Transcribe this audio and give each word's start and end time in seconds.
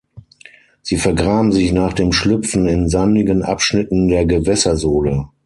Sie 0.81 0.97
vergraben 0.97 1.51
sich 1.51 1.71
nach 1.73 1.93
dem 1.93 2.11
Schlüpfen 2.11 2.65
in 2.67 2.89
sandigen 2.89 3.43
Abschnitten 3.43 4.07
der 4.07 4.25
Gewässersohle. 4.25 5.27